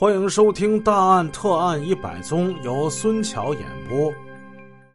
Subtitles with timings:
[0.00, 4.10] 欢迎收听《大案特案一百宗》，由孙桥演播。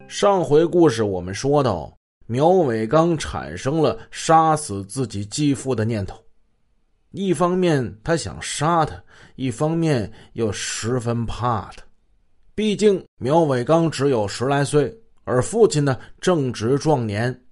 [0.07, 6.19] 上回故事我们说到，苗伟刚产生了杀死自己继父的念头。
[7.11, 8.99] 一方面他想杀他，
[9.35, 11.83] 一方面又十分怕他。
[12.55, 14.91] 毕竟苗伟刚只有十来岁，
[15.23, 17.43] 而父亲呢正值壮年。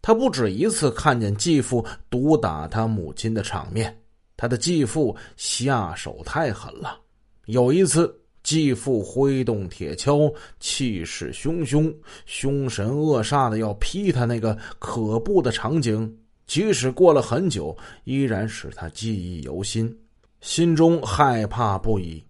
[0.00, 3.99] 他不止一次看见继父毒打他母亲的场面。
[4.40, 6.98] 他的继父下手太狠了。
[7.44, 8.10] 有一次，
[8.42, 11.94] 继父挥动铁锹，气势汹汹、
[12.24, 16.10] 凶神恶煞的要劈他，那个可怖的场景，
[16.46, 19.94] 即使过了很久，依然使他记忆犹新，
[20.40, 22.24] 心中害怕不已。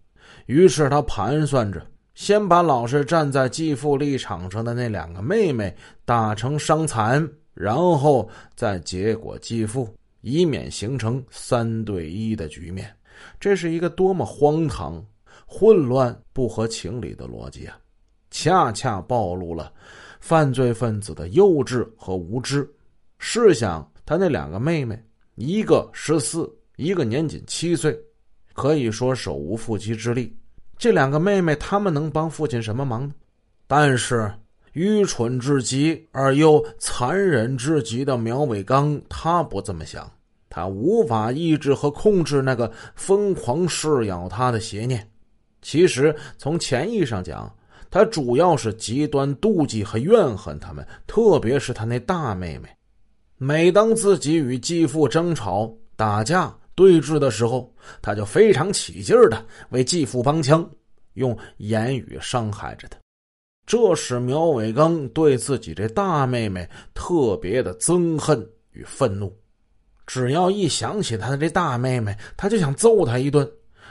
[0.47, 1.81] 于是他盘算着，
[2.17, 5.73] 先把老是站在继父立场上的那两个妹妹
[6.05, 9.89] 打成伤残，然后再结果继父。
[10.21, 12.95] 以免形成三对一的局面，
[13.39, 15.05] 这是一个多么荒唐、
[15.47, 17.79] 混乱、不合情理的逻辑啊！
[18.31, 19.73] 恰恰暴露了
[20.21, 22.69] 犯罪分子的幼稚和无知。
[23.19, 25.03] 试想，他那两个妹妹，
[25.35, 27.99] 一个十四，一个年仅七岁，
[28.53, 30.35] 可以说手无缚鸡之力。
[30.79, 33.15] 这两个妹妹，他们能帮父亲什么忙呢？
[33.67, 34.33] 但是，
[34.73, 40.11] 愚蠢至极而又残忍至极的苗伟刚，他不这么想。
[40.49, 45.09] 他无法抑制和控制那个疯狂噬咬他的邪念。
[45.63, 47.53] 其实，从潜意上讲，
[47.91, 52.69] 他主要是极端妒忌和怨恨他们，特别是他那大妹妹。
[53.37, 60.69] 每当自己与继父争吵、打架、对峙的时候，他就非常起劲儿的为继父帮腔，
[61.15, 62.99] 用言语伤害着他。
[63.71, 69.33] 这使苗伟刚对自己这大妹妹特别的憎恨与愤怒。
[70.09, 73.47] 只要一想起他的这大妹妹，他就想揍他一顿；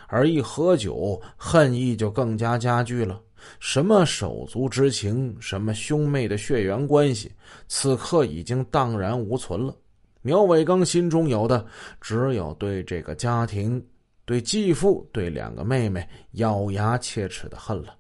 [0.07, 3.21] 而一喝酒，恨意就更加加剧了。
[3.61, 7.31] 什么手足之情，什么兄妹的血缘关系，
[7.69, 9.73] 此刻已经荡然无存了。
[10.21, 11.65] 苗伟刚心中有的
[12.01, 13.81] 只有对这个家庭、
[14.25, 17.95] 对继父、对两个妹妹咬牙切齿的恨了。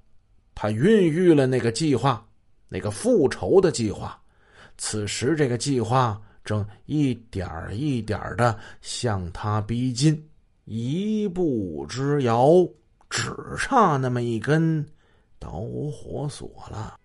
[0.61, 2.21] 他孕育了那个计划，
[2.67, 4.19] 那个复仇的计划。
[4.77, 6.21] 此时，这个计划。
[6.43, 10.21] 正一点一点的向他逼近，
[10.65, 12.67] 一步之遥，
[13.09, 14.85] 只差那么一根
[15.37, 15.61] 导
[15.91, 16.95] 火索了。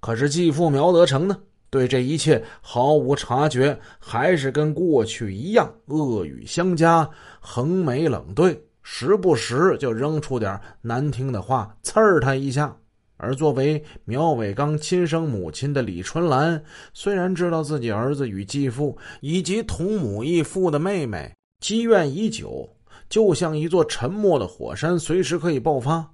[0.00, 1.36] 可是继父苗德成呢？
[1.68, 7.08] 对这一切毫无察觉，还是跟过去一样恶语相加，
[7.40, 12.74] 横眉冷对，时不时就扔出点难听的话，刺儿他一下。
[13.22, 16.60] 而作为苗伟刚亲生母亲的李春兰，
[16.92, 22.68] 虽然知道自己儿子与继父以及同母异父的妹妹积怨已久，
[23.08, 26.04] 就像一座沉默的火山，随时可以爆发，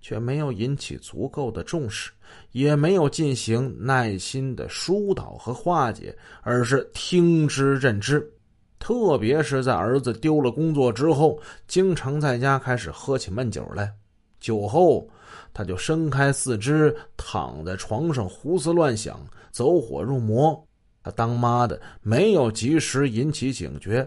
[0.00, 2.10] 却没有引起足够的重视，
[2.50, 8.28] 也没有进行耐心的疏导和化解，而是听之任之。
[8.80, 13.92] 特别是在儿子丢了工作之后，经常在家开始喝起闷酒来，
[14.40, 15.08] 酒后。
[15.52, 20.66] 他就伸开四肢，躺在床上胡思乱想，走火入魔。
[21.02, 24.06] 他当妈的没有及时引起警觉，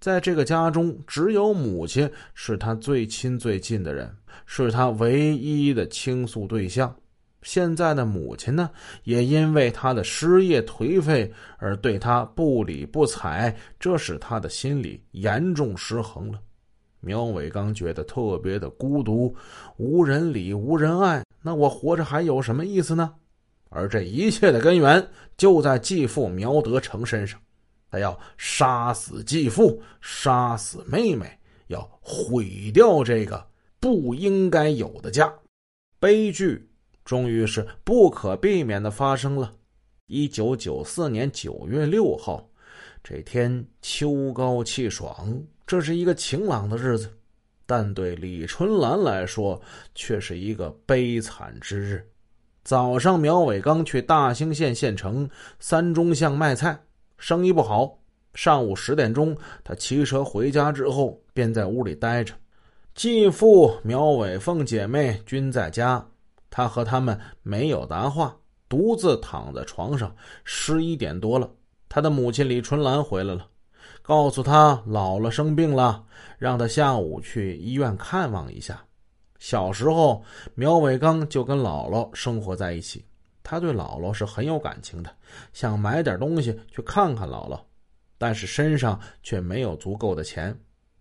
[0.00, 6.94] 在这个家中，只有母亲是他最亲最近的人，是他唯一的倾诉对象。
[7.42, 8.70] 现在的母亲呢，
[9.02, 16.38] 也因为他的失业颓废而对他不理不睬，这使他的心理严重失衡了。
[17.04, 19.34] 苗伟刚觉得特别的孤独，
[19.76, 23.12] 无人理，无人爱，那我活着还有什么意思呢？
[23.70, 25.04] 而这一切的根源
[25.36, 27.40] 就在继父苗德成身上，
[27.90, 31.26] 他要杀死继父，杀死妹妹，
[31.66, 33.44] 要毁掉这个
[33.80, 35.32] 不应该有的家。
[35.98, 36.70] 悲剧
[37.04, 39.52] 终于是不可避免的发生了。
[40.06, 42.48] 一九九四年九月六号，
[43.02, 45.42] 这天秋高气爽。
[45.72, 47.08] 这是一个晴朗的日子，
[47.64, 49.58] 但对李春兰来说
[49.94, 52.06] 却是一个悲惨之日。
[52.62, 55.26] 早上，苗伟刚去大兴县县城
[55.58, 56.78] 三中巷卖菜，
[57.16, 57.98] 生意不好。
[58.34, 59.34] 上午十点钟，
[59.64, 62.34] 他骑车回家之后，便在屋里待着。
[62.94, 66.06] 继父苗伟凤姐妹均在家，
[66.50, 68.36] 他和他们没有答话，
[68.68, 70.14] 独自躺在床上。
[70.44, 71.50] 十一点多了，
[71.88, 73.48] 他的母亲李春兰回来了。
[74.02, 76.04] 告诉他姥姥生病了，
[76.38, 78.82] 让他下午去医院看望一下。
[79.38, 80.22] 小时候，
[80.54, 83.04] 苗伟刚就跟姥姥生活在一起，
[83.42, 85.10] 他对姥姥是很有感情的，
[85.52, 87.60] 想买点东西去看看姥姥，
[88.18, 90.56] 但是身上却没有足够的钱，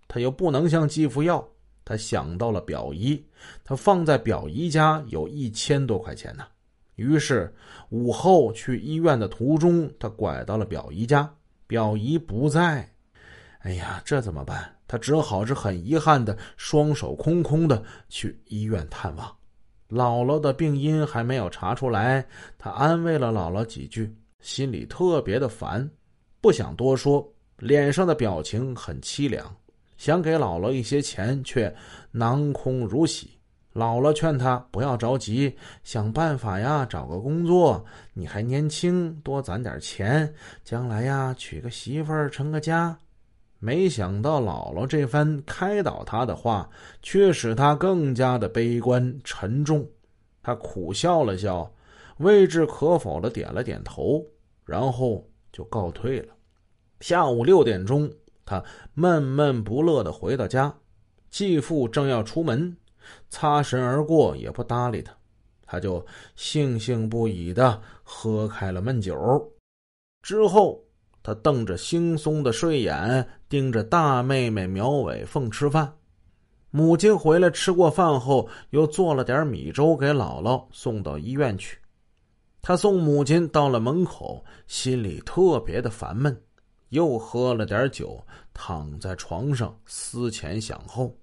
[0.07, 1.47] 他又不能向继父要，
[1.85, 3.23] 他想到了表姨，
[3.63, 6.43] 他放在表姨家有一千多块钱呢。
[6.95, 7.53] 于是
[7.89, 11.31] 午后去医院的途中，他拐到了表姨家，
[11.71, 12.85] 表姨不在。
[13.59, 14.69] 哎呀，这怎么办？
[14.89, 19.25] 他只好是很遗憾的，双手空空的去医院探望。
[19.87, 22.27] 姥姥的病因还没有查出来，
[22.57, 25.89] 他安慰了姥姥几句，心里特别的烦，
[26.41, 27.25] 不想多说，
[27.55, 29.55] 脸上的表情很凄凉。
[29.95, 31.73] 想给姥姥一些钱，却
[32.11, 33.29] 囊空如洗。
[33.73, 37.85] 姥姥劝他不要着急，想办法呀，找个工作。
[38.13, 40.33] 你还年轻，多攒点钱，
[40.63, 42.97] 将来呀，娶个媳妇儿，成个家。
[43.59, 46.69] 没想到姥姥这番开导他的话，
[47.01, 49.87] 却使他更加的悲观沉重。
[50.43, 51.71] 他苦笑了笑，
[52.17, 54.25] 未置可否的点了点头，
[54.65, 56.33] 然后就告退了。
[56.99, 58.11] 下午六点钟。
[58.43, 58.61] 他
[58.95, 60.73] 闷闷不乐的回到家，
[61.29, 62.75] 继父正要出门，
[63.29, 65.15] 擦身而过，也不搭理他。
[65.65, 66.05] 他就
[66.37, 69.15] 悻悻不已的喝开了闷酒。
[70.21, 70.83] 之后，
[71.23, 75.93] 他瞪着惺忪的睡眼，盯着大妹妹苗伟凤吃饭。
[76.71, 81.77] 母亲回来吃过饭后，又做了点米粥给姥姥送到医院去。
[82.61, 86.39] 他送母亲到了门口，心里特别的烦闷。
[86.89, 88.21] 又喝了点酒，
[88.53, 91.15] 躺在床上思前想后，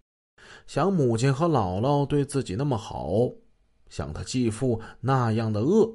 [0.67, 3.31] 想母亲和姥姥对自己那么好，
[3.89, 5.91] 想他继父那样的恶，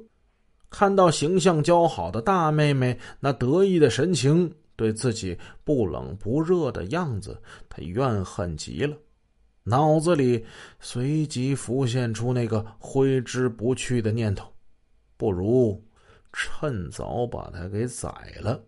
[0.70, 8.96] 看到形象姣好的大妹妹那得意的神情，对自己不冷不热的样子，他怨恨极了。
[9.62, 10.44] 脑子里
[10.80, 14.46] 随即浮现出那个挥之不去的念头：
[15.16, 15.82] 不如
[16.32, 18.60] 趁早把他给宰了。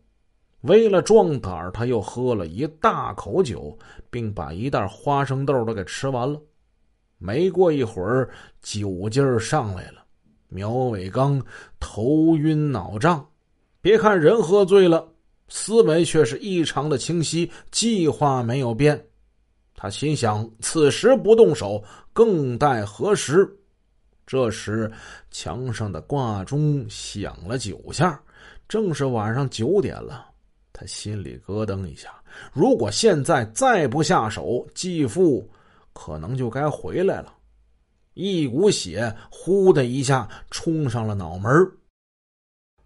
[0.67, 3.77] 为了壮胆他又喝了一大口酒，
[4.11, 6.41] 并把一袋花生豆都给吃完了。
[7.19, 8.29] 没过一会儿，
[8.61, 10.05] 酒劲儿上来了，
[10.49, 11.43] 苗伟刚
[11.81, 13.27] 头晕脑胀。
[13.81, 15.07] 别看人喝醉了，
[15.49, 19.03] 思维却是异常的清晰，计划没有变。
[19.75, 21.83] 他心想：此时不动手，
[22.13, 23.49] 更待何时？
[24.27, 24.91] 这时，
[25.31, 28.21] 墙上的挂钟响了九下，
[28.69, 30.27] 正是晚上九点了。
[30.79, 32.11] 他心里咯噔一下，
[32.53, 35.49] 如果现在再不下手，继父
[35.95, 37.33] 可能就该回来了。
[38.13, 41.51] 一股血呼的一下冲上了脑门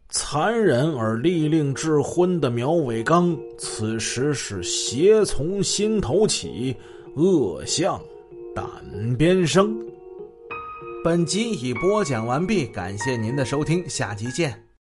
[0.09, 6.77] 残忍而利令智昏的苗伟刚，此时是邪从心头起，
[7.17, 8.01] 恶向
[8.55, 8.65] 胆
[9.17, 9.77] 边生。
[11.03, 14.70] 本集已播讲完毕，感谢您的收听，下集见。